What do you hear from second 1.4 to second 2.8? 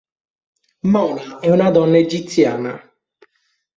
è una donna egiziana.